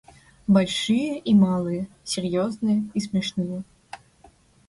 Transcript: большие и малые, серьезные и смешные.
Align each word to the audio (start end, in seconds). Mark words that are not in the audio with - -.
большие 0.47 1.19
и 1.19 1.35
малые, 1.35 1.87
серьезные 2.03 2.89
и 2.95 2.99
смешные. 2.99 3.63